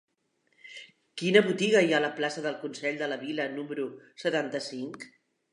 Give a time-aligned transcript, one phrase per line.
[1.21, 3.89] Quina botiga hi ha a la plaça del Consell de la Vila número
[4.25, 5.11] setanta-cinc?